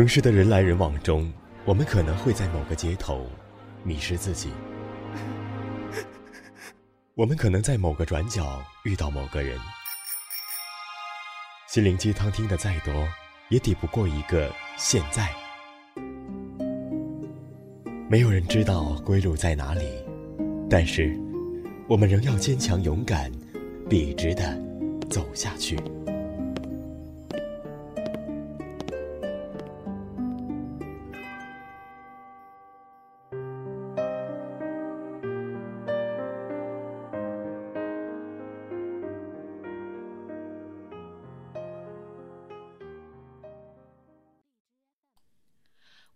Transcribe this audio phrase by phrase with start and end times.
[0.00, 1.30] 城市的人来人往中，
[1.66, 3.26] 我们可能会在某个街头
[3.84, 4.48] 迷失自己；
[7.14, 9.58] 我们可能在某个转角遇到某个人。
[11.68, 13.06] 心灵鸡汤听的再多，
[13.50, 15.28] 也抵不过一个现在。
[18.08, 19.86] 没有人知道归路在哪里，
[20.70, 21.14] 但是
[21.86, 23.30] 我们仍要坚强勇敢，
[23.86, 24.58] 笔直的
[25.10, 25.78] 走下去。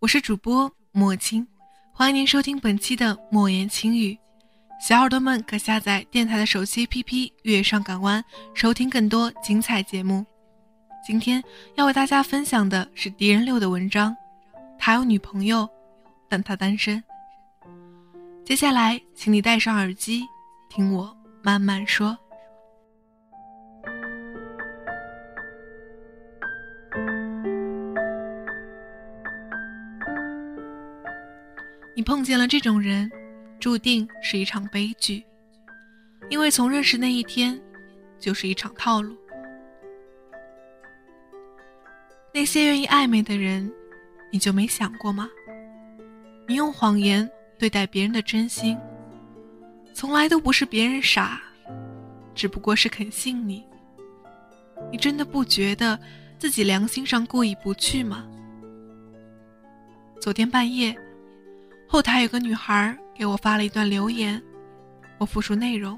[0.05, 1.47] 我是主播莫青，
[1.91, 4.15] 欢迎您收听本期的莫言轻语。
[4.79, 8.23] 小耳朵们可下载电台的手机 APP“ 月上港湾”，
[8.53, 10.23] 收听更多精彩节目。
[11.03, 14.15] 今天要为大家分享的是狄仁六的文章。
[14.77, 15.67] 他有女朋友，
[16.29, 17.03] 但他单身。
[18.45, 20.23] 接下来，请你戴上耳机，
[20.69, 22.15] 听我慢慢说。
[32.05, 33.11] 碰见了这种人，
[33.59, 35.25] 注定是一场悲剧，
[36.29, 37.59] 因为从认识那一天，
[38.19, 39.17] 就是一场套路。
[42.31, 43.71] 那些愿意暧昧的人，
[44.31, 45.27] 你就没想过吗？
[46.47, 48.77] 你用谎言对待别人的真心，
[49.91, 51.41] 从来都不是别人傻，
[52.35, 53.65] 只不过是肯信你。
[54.91, 55.99] 你真的不觉得
[56.37, 58.27] 自己良心上过意不去吗？
[60.21, 60.95] 昨天半夜。
[61.87, 64.41] 后台有个女孩给我发了一段留言，
[65.17, 65.97] 我复述内容。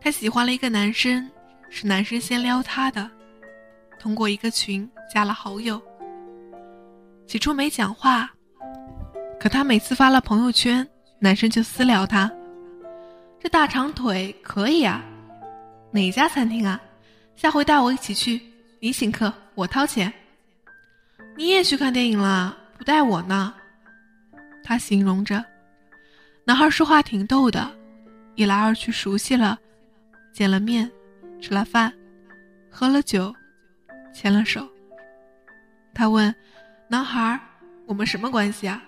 [0.00, 1.30] 她喜欢了一个男生，
[1.68, 3.08] 是男生先撩她的，
[4.00, 5.80] 通过一个群加了好友。
[7.26, 8.32] 起初没讲话，
[9.38, 10.88] 可她每次发了朋友圈，
[11.18, 12.30] 男生就私聊她
[13.38, 15.04] ：“这大长腿可以啊，
[15.92, 16.80] 哪家餐厅啊？
[17.36, 18.40] 下回带我一起去，
[18.80, 20.12] 你请客，我掏钱。
[21.36, 23.54] 你也去看电影了，不带我呢？”
[24.68, 25.42] 他形容着，
[26.44, 27.74] 男孩说话挺逗的，
[28.34, 29.58] 一来二去熟悉了，
[30.30, 30.90] 见了面，
[31.40, 31.90] 吃了饭，
[32.70, 33.34] 喝了酒，
[34.12, 34.68] 牵了手。
[35.94, 36.34] 他问
[36.86, 37.40] 男孩
[37.88, 38.82] ：“我们什么关系啊？”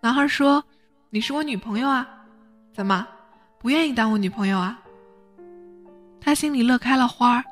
[0.00, 0.64] 男孩说
[1.12, 2.08] ：“你是我女朋友啊，
[2.72, 3.06] 怎么
[3.58, 4.82] 不愿意当我女朋友啊？”
[6.18, 7.44] 他心里乐开了花，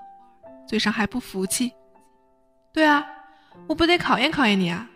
[0.66, 1.70] 嘴上还不服气
[2.72, 3.06] ：“对啊，
[3.68, 4.88] 我不得考验考验你啊！”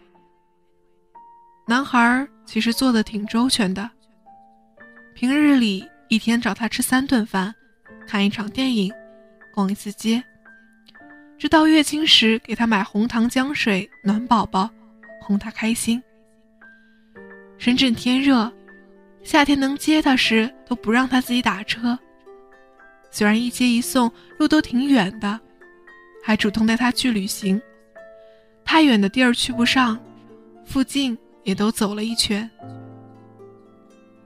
[1.67, 3.91] 男孩其实做的挺周全的，
[5.15, 7.55] 平日里一天找他吃三顿饭，
[8.07, 8.93] 看一场电影，
[9.51, 10.23] 逛一次街，
[11.39, 14.69] 直到月经时给他买红糖姜水暖宝宝，
[15.23, 16.03] 哄他开心。
[17.57, 18.53] 深圳天热，
[19.23, 21.99] 夏天能接他时都不让他自己打车，
[23.11, 25.41] 虽然一接一送路都挺远的，
[26.23, 27.59] 还主动带他去旅行，
[28.67, 29.99] 太远的地儿去不上，
[30.67, 31.17] 附近。
[31.45, 32.51] 也都走了一圈。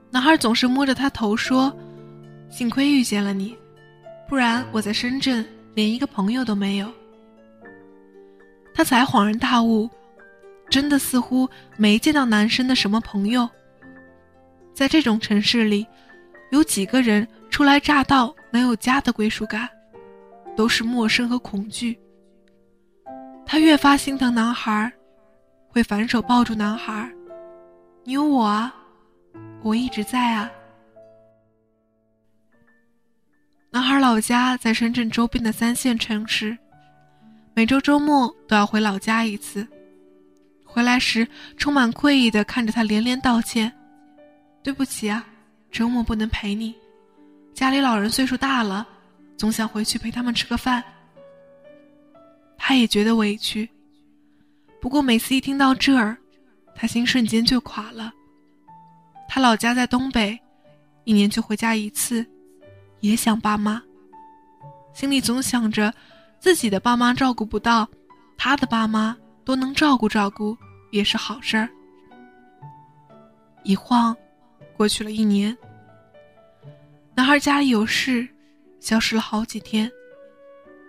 [0.09, 1.71] 男孩总是摸着他头说
[2.49, 3.55] ：“幸亏遇见了你，
[4.27, 6.91] 不然我在深圳连一个朋友都没有。”
[8.73, 9.89] 他才恍然大悟，
[10.69, 11.47] 真的似乎
[11.77, 13.47] 没见到男生的什么朋友。
[14.73, 15.85] 在这种城市里，
[16.51, 19.67] 有几个人初来乍到能有家的归属感，
[20.55, 21.99] 都是陌生和恐惧。
[23.45, 24.91] 他越发心疼男孩。
[25.69, 27.09] 会反手抱住男孩，
[28.03, 28.73] 你有我啊，
[29.61, 30.51] 我一直在啊。
[33.69, 36.57] 男孩老家在深圳周边的三线城市，
[37.53, 39.65] 每周周末都要回老家一次。
[40.65, 43.71] 回来时充满愧意的看着他，连连道歉
[44.63, 45.23] ：“对不起啊，
[45.71, 46.75] 周末不能陪你，
[47.53, 48.87] 家里老人岁数大了，
[49.37, 50.83] 总想回去陪他们吃个饭。”
[52.57, 53.69] 他也觉得委屈。
[54.81, 56.17] 不过每次一听到这儿，
[56.73, 58.13] 他心瞬间就垮了。
[59.27, 60.39] 他老家在东北，
[61.03, 62.25] 一年就回家一次，
[63.01, 63.81] 也想爸妈，
[64.93, 65.93] 心里总想着
[66.39, 67.87] 自己的爸妈照顾不到，
[68.37, 70.57] 他的爸妈都能照顾照顾，
[70.91, 71.69] 也是好事儿。
[73.63, 74.15] 一晃，
[74.77, 75.55] 过去了一年。
[77.13, 78.27] 男孩家里有事，
[78.79, 79.91] 消失了好几天，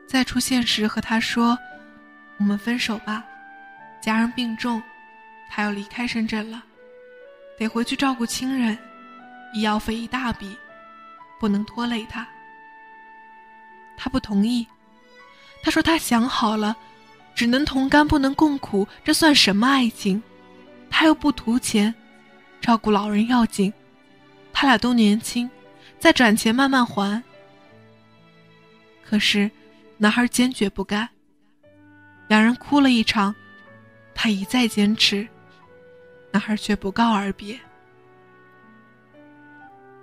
[0.07, 1.59] 再出现时和他说
[2.39, 3.25] ：“我们分手吧。”
[4.01, 4.83] 家人病重，
[5.49, 6.63] 他要离开深圳了，
[7.59, 8.77] 得回去照顾亲人，
[9.53, 10.57] 医药费一大笔，
[11.39, 12.27] 不能拖累他。
[13.97, 14.67] 他不同意，
[15.63, 16.75] 他说他想好了，
[17.35, 20.23] 只能同甘不能共苦，这算什么爱情？
[20.89, 21.95] 他又不图钱，
[22.61, 23.73] 照顾老人要紧。
[24.53, 25.49] 他俩都年轻，
[25.99, 27.23] 再转钱慢慢还。
[29.05, 29.51] 可是，
[29.99, 31.09] 男孩坚决不干。
[32.29, 33.35] 两人哭了一场，
[34.15, 35.27] 他一再坚持，
[36.31, 37.59] 男孩却不告而别。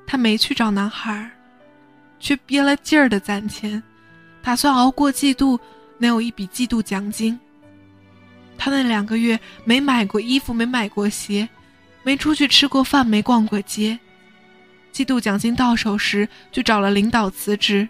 [0.06, 1.30] 他没去找男孩，
[2.19, 3.81] 却憋了劲儿的攒钱，
[4.42, 5.59] 打算熬过季度，
[5.98, 7.38] 能有一笔季度奖金。
[8.57, 11.48] 他那两个月没买过衣服，没买过鞋，
[12.04, 14.00] 没出去吃过饭，没逛过街。
[14.92, 17.88] 季度奖金到手时，就找了领导辞职。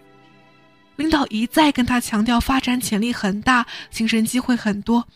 [0.96, 5.06] 领导一再跟他强调发展潜力很大，晋升机会很多，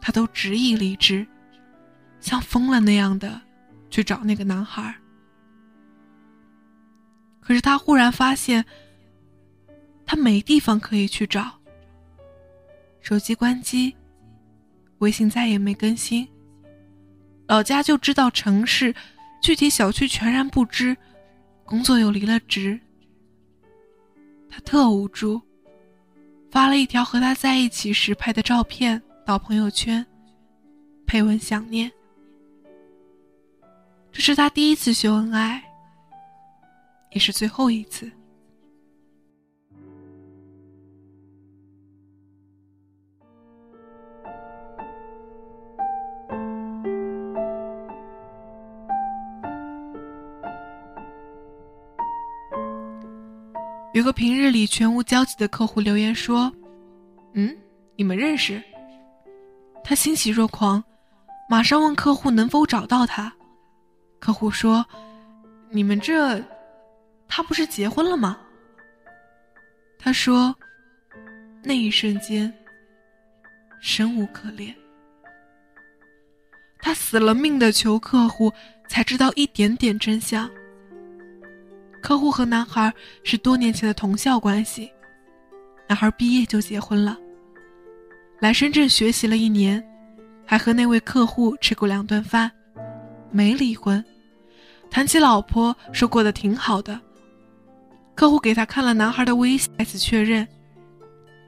[0.00, 1.26] 他都执意离职，
[2.20, 3.40] 像疯了那样的
[3.90, 4.94] 去找那个男孩。
[7.40, 8.64] 可是他忽然发现，
[10.06, 11.58] 他没地方可以去找。
[13.00, 13.94] 手机关机。
[14.98, 16.28] 微信再也没更新，
[17.48, 18.94] 老家就知道城市，
[19.40, 20.94] 具体小区全然不知，
[21.64, 22.78] 工作又离了职，
[24.50, 25.40] 他特无助，
[26.50, 30.04] 发了一条和他在一起时拍的照片到朋友圈，
[31.06, 31.88] 配文想念。
[34.10, 35.62] 这是他第一次秀恩爱，
[37.12, 38.10] 也是最后一次。
[53.94, 56.52] 有个平日里全无交集的客户留言说
[57.34, 57.56] ：“嗯，
[57.94, 58.60] 你们认识？”
[59.90, 60.80] 他欣喜若狂，
[61.48, 63.32] 马上问客户能否找到他。
[64.20, 64.86] 客户说
[65.68, 66.40] ：“你们这，
[67.26, 68.38] 他不是结婚了吗？”
[69.98, 70.54] 他说
[71.64, 72.54] ：“那一瞬间，
[73.80, 74.72] 生无可恋。
[76.80, 78.52] 他死了命的求客户，
[78.88, 80.48] 才知道一点点真相。”
[82.00, 82.94] 客户和男孩
[83.24, 84.88] 是多年前的同校关系，
[85.88, 87.18] 男孩毕业就结婚了，
[88.40, 89.86] 来深圳学习了一年，
[90.46, 92.50] 还和那位客户吃过两顿饭，
[93.30, 94.02] 没离婚。
[94.90, 96.98] 谈起老婆，说过得挺好的。
[98.14, 100.48] 客户给他看了男孩的微信，再次确认，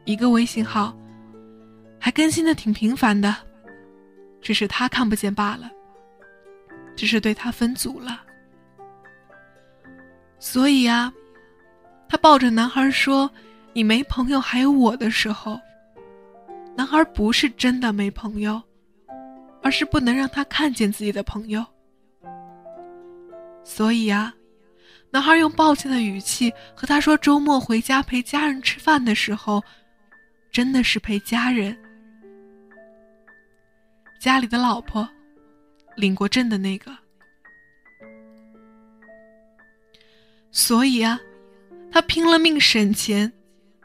[0.04, 0.94] 一个微信号，
[1.98, 3.34] 还更新的挺频繁的，
[4.42, 5.70] 只是他看不见罢了，
[6.94, 8.20] 只是对他分组了。
[10.38, 11.10] 所以啊，
[12.06, 13.30] 他抱着男孩说
[13.72, 15.58] ：“你没朋友还有我的时候。”
[16.76, 18.60] 男孩不是真的没朋友，
[19.62, 21.64] 而是不能让他看见自己的朋友。
[23.64, 24.34] 所以啊，
[25.10, 29.62] 男孩用抱歉的语气和他说：“周末回家陪家人吃饭的时候，
[30.50, 31.76] 真的是陪家人，
[34.20, 35.08] 家里的老婆，
[35.96, 36.90] 领过证的那个。”
[40.50, 41.18] 所以啊，
[41.90, 43.32] 他拼了命省钱。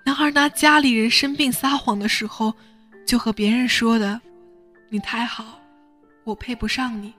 [0.06, 2.54] 男孩拿家里人生病撒谎的时候，
[3.08, 4.20] 就和别人说的
[4.92, 5.58] ：“你太好，
[6.26, 7.14] 我配不上你，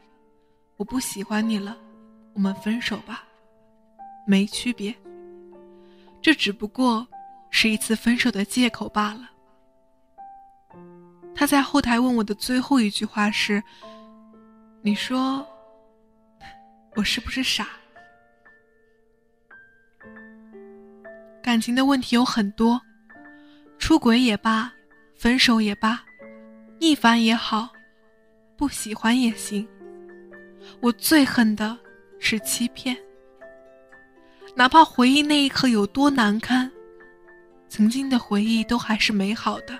[0.76, 1.74] 我不喜欢你了，
[2.34, 3.24] 我们分手吧。”
[4.28, 4.94] 没区别，
[6.20, 7.08] 这只不过
[7.50, 9.30] 是一次分手的借口罢了。
[11.34, 13.62] 他在后台问我的最后一句话是
[14.84, 15.42] ：“你说，
[16.96, 17.66] 我是不是傻？”
[21.42, 22.78] 感情的问题有很多，
[23.78, 24.70] 出轨也罢，
[25.18, 26.00] 分手也罢，
[26.78, 27.68] 逆反也好，
[28.56, 29.66] 不喜欢也行。
[30.80, 31.76] 我最恨的
[32.20, 32.96] 是欺骗。
[34.54, 36.70] 哪怕回忆那一刻有多难堪，
[37.68, 39.76] 曾经的回忆都还是美好的。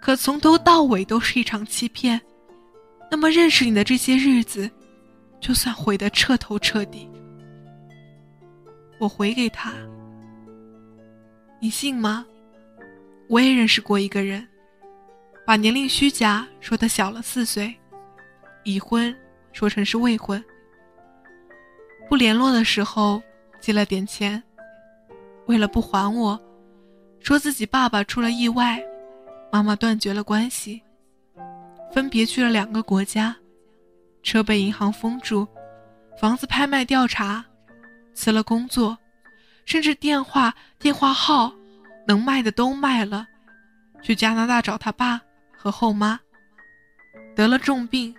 [0.00, 2.20] 可从头到尾都是一场欺骗，
[3.08, 4.68] 那么认识你的这些日子，
[5.38, 7.08] 就算毁得彻头彻底。
[8.98, 9.72] 我回给他。
[11.60, 12.26] 你信吗？
[13.28, 14.46] 我也认识过一个人，
[15.46, 17.74] 把年龄虚假说他小了四岁，
[18.64, 19.14] 已婚
[19.52, 20.42] 说成是未婚。
[22.08, 23.22] 不联络的时候
[23.60, 24.42] 借了点钱，
[25.46, 26.38] 为了不还我，
[27.20, 28.82] 说自己爸爸出了意外，
[29.50, 30.82] 妈妈断绝了关系，
[31.92, 33.34] 分别去了两个国家，
[34.22, 35.48] 车被银行封住，
[36.20, 37.44] 房子拍卖调查，
[38.12, 38.96] 辞了工作。
[39.64, 41.50] 甚至电话电话号
[42.06, 43.26] 能卖的都卖了，
[44.02, 45.20] 去加拿大找他爸
[45.56, 46.18] 和后妈。
[47.34, 48.14] 得了重病，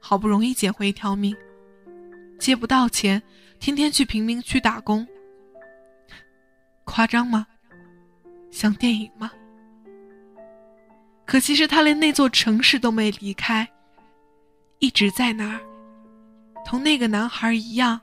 [0.00, 1.34] 好不容易捡回一条命，
[2.38, 3.22] 借不到钱，
[3.58, 5.06] 天天去贫民区打工。
[6.84, 7.46] 夸张吗？
[8.50, 9.30] 像电影吗？
[11.24, 13.66] 可其实他连那座城市都没离开，
[14.78, 15.60] 一直在那儿，
[16.64, 18.00] 同那个男孩一样，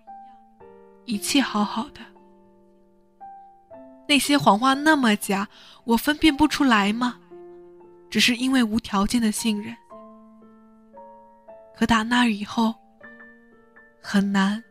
[1.05, 2.01] 一切好好的。
[4.07, 5.47] 那些谎话那么假，
[5.85, 7.19] 我分辨不出来吗？
[8.09, 9.75] 只是因为无条件的信任。
[11.75, 12.75] 可打那以后，
[14.01, 14.63] 很难，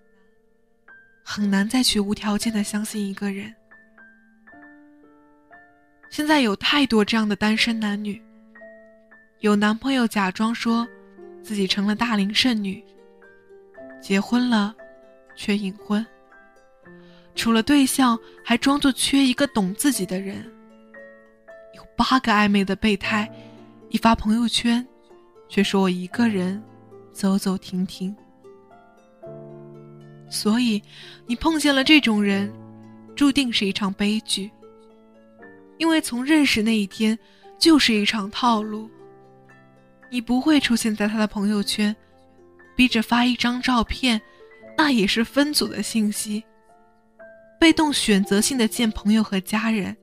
[1.24, 3.52] 很难再去无条件的相信一个人。
[6.10, 8.22] 现在有太多这样的单身男女，
[9.40, 10.86] 有男朋友假装说
[11.42, 12.84] 自己成了大龄剩女，
[14.00, 14.74] 结婚了，
[15.34, 16.06] 却隐婚。
[17.34, 20.44] 除了对象，还装作缺一个懂自己的人。
[21.74, 23.30] 有八个暧昧的备胎，
[23.88, 24.86] 一发朋友圈，
[25.48, 26.62] 却说我一个人
[27.12, 28.14] 走走停停。
[30.28, 30.82] 所以，
[31.26, 32.52] 你碰见了这种人，
[33.14, 34.50] 注定是一场悲剧。
[35.78, 37.18] 因为从认识那一天，
[37.58, 38.88] 就是一场套路。
[40.10, 41.94] 你不会出现在他的朋友圈，
[42.76, 44.20] 逼着发一张照片，
[44.76, 46.44] 那也是分组的信息。
[47.62, 49.96] 被动选择性的见朋友和家人，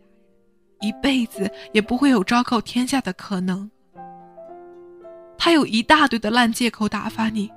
[0.79, 3.69] 一辈子也不会有昭告天下的可能。
[5.37, 7.51] 他有一大堆的烂借口打发你，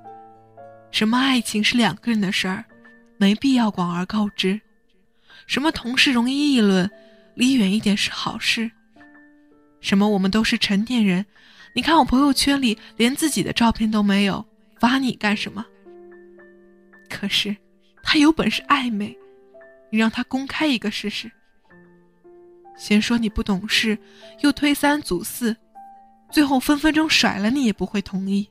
[0.90, 2.64] 什么爱情是两个人的事儿，
[3.16, 4.58] 没必要广而告之；
[5.46, 6.90] 什么同事容易议论，
[7.36, 8.68] 离远一点是好事；
[9.80, 11.24] 什么我们都是成年人，
[11.76, 14.44] 你看我朋友圈里连自己的照片都没有，
[14.80, 15.64] 发你干什么？
[17.08, 17.56] 可是
[18.02, 19.16] 他有本事暧昧。
[19.92, 21.30] 你让他公开一个试试。
[22.78, 23.96] 先说你不懂事，
[24.40, 25.54] 又推三阻四，
[26.30, 28.50] 最后分分钟甩了你也不会同意。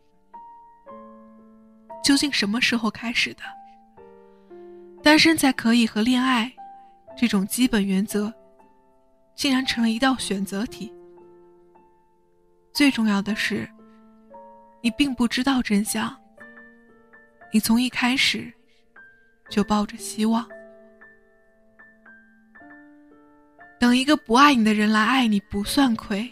[2.03, 3.41] 究竟什么时候开始的？
[5.01, 6.53] 单身才可以和恋爱，
[7.17, 8.31] 这种基本原则，
[9.33, 10.93] 竟然成了一道选择题。
[12.71, 13.67] 最重要的是，
[14.81, 16.15] 你并不知道真相。
[17.51, 18.53] 你从一开始，
[19.49, 20.47] 就抱着希望。
[23.81, 26.29] 等一个不爱你的人来爱你不算亏，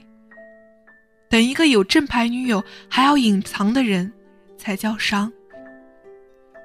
[1.27, 4.13] 等一个有正牌女友还要隐藏的人，
[4.55, 5.33] 才叫伤。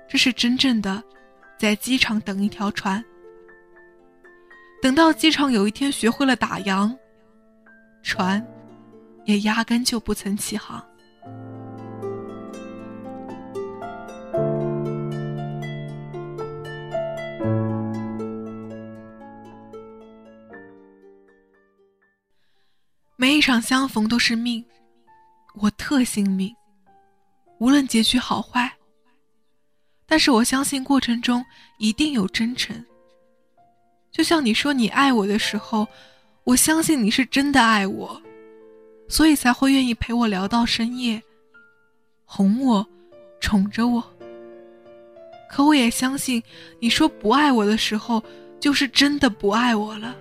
[0.06, 1.02] 这是真正的，
[1.58, 3.02] 在机场等一条船，
[4.82, 6.94] 等到机场有一天学会了打烊，
[8.02, 8.46] 船，
[9.24, 10.86] 也压根就不曾起航。
[23.24, 24.62] 每一场相逢都是命，
[25.54, 26.54] 我特信命，
[27.58, 28.70] 无论结局好坏。
[30.04, 31.42] 但是我相信过程中
[31.78, 32.84] 一定有真诚。
[34.12, 35.88] 就像你说你爱我的时候，
[36.44, 38.22] 我相信你是真的爱我，
[39.08, 41.22] 所以才会愿意陪我聊到深夜，
[42.26, 42.86] 哄我，
[43.40, 44.04] 宠着我。
[45.48, 46.42] 可我也相信
[46.78, 48.22] 你说不爱我的时候，
[48.60, 50.14] 就是真的不爱我了。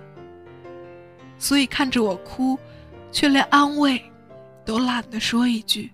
[1.38, 2.58] 所以看着我哭。
[3.14, 4.02] 却连安慰
[4.66, 5.88] 都懒得说一句。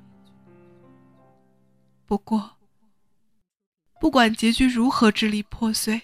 [2.07, 2.51] 不过，
[4.01, 6.01] 不管结局如何支离破碎，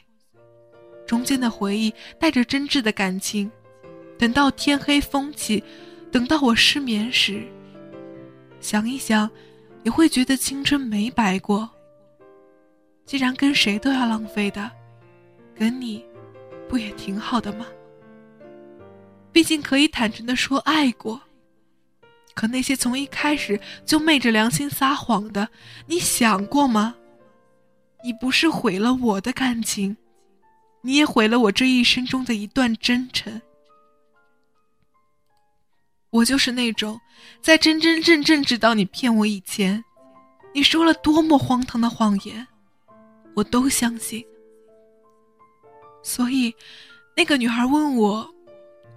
[1.06, 3.50] 中间的回忆带着真挚的感情，
[4.18, 5.64] 等到天黑风起，
[6.12, 7.42] 等到我失眠时，
[8.61, 9.28] 想一想，
[9.85, 11.68] 也会觉得青春没白过。
[13.06, 14.70] 既然跟谁都要浪费的，
[15.54, 16.04] 跟你，
[16.68, 17.66] 不也挺好的吗？
[19.36, 21.20] 毕竟可以坦诚的说爱过，
[22.32, 25.46] 可那些从一开始就昧着良心撒谎的，
[25.86, 26.94] 你想过吗？
[28.02, 29.94] 你不是毁了我的感情，
[30.80, 33.42] 你也毁了我这一生中的一段真诚。
[36.08, 36.98] 我就是那种，
[37.42, 39.84] 在真真正正知道你骗我以前，
[40.54, 42.48] 你说了多么荒唐的谎言，
[43.34, 44.24] 我都相信。
[46.02, 46.54] 所以，
[47.14, 48.34] 那个女孩问我。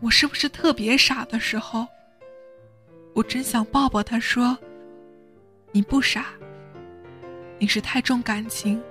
[0.01, 1.85] 我是不是特别傻的时候？
[3.13, 4.57] 我真想抱抱他，说
[5.73, 6.27] ：“你不傻，
[7.57, 8.81] 你是太重感情，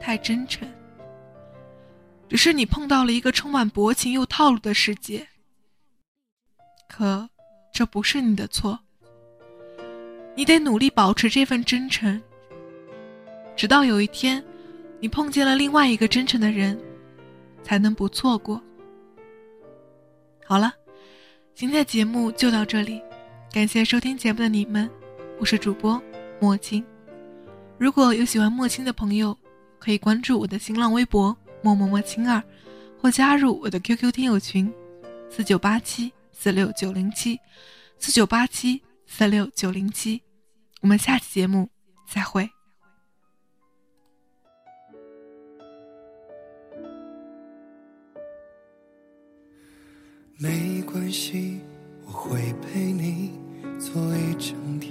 [0.00, 0.68] 太真诚。
[2.28, 5.26] 只是你碰到了一个充满薄情又套路的世界。
[6.88, 7.28] 可
[7.72, 8.80] 这不是你的错，
[10.34, 12.20] 你得努力保持这份真诚，
[13.54, 14.42] 直到有一天，
[14.98, 16.76] 你碰见了另外一个真诚的人，
[17.62, 18.60] 才能不错过。”
[20.50, 20.74] 好了，
[21.54, 23.00] 今天的节目就到这里，
[23.52, 24.90] 感谢收听节目的你们，
[25.38, 26.02] 我是主播
[26.40, 26.84] 莫青。
[27.78, 29.38] 如果有喜欢莫青的朋友，
[29.78, 32.42] 可以关注我的新浪微博莫默默青二，
[33.00, 34.68] 或加入我的 QQ 听友群
[35.30, 37.38] 四九八七四六九零七，
[38.00, 40.20] 四九八七四六九零七。
[40.80, 41.70] 我们下期节目
[42.08, 42.50] 再会。
[50.42, 51.60] 没关系，
[52.06, 53.32] 我会陪你
[53.78, 54.90] 坐一整天。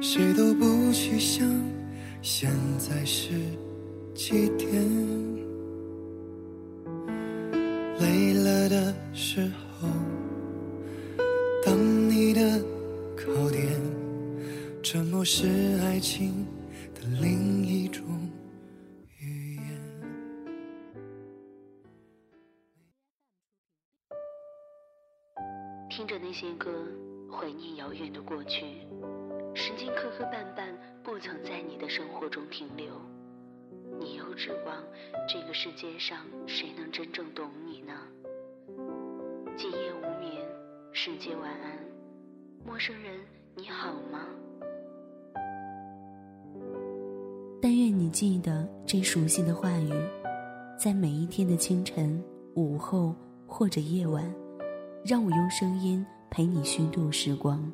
[0.00, 1.46] 谁都不去想
[2.22, 3.32] 现在是
[4.14, 4.72] 几点。
[7.98, 9.86] 累了的时候，
[11.62, 11.76] 当
[12.08, 12.58] 你的
[13.14, 13.68] 靠垫，
[14.82, 15.46] 沉默是
[15.82, 16.46] 爱情
[16.94, 17.59] 的另
[35.62, 37.92] 世界上谁能真正懂你呢？
[39.58, 40.42] 今夜无眠，
[40.90, 41.78] 世界晚安，
[42.64, 43.20] 陌生人
[43.54, 44.20] 你好吗？
[47.60, 49.92] 但愿你记得这熟悉的话语，
[50.78, 52.24] 在每一天的清晨、
[52.54, 53.14] 午后
[53.46, 54.34] 或者夜晚。
[55.04, 57.70] 让我用声音陪你虚度时光。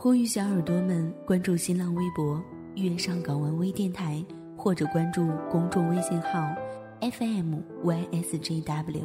[0.00, 2.40] 呼吁小耳朵们关注新浪微博
[2.76, 4.24] “月上港湾微电台”，
[4.56, 6.54] 或者关注公众微信号
[7.00, 9.02] “FMYSJW”，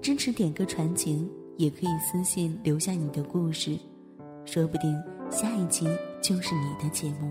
[0.00, 3.78] 支持点歌传情，也可以私信留下你的故事，
[4.46, 5.86] 说不定下一期
[6.22, 7.30] 就是你的节目。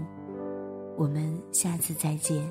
[0.95, 2.47] 我们下次再见。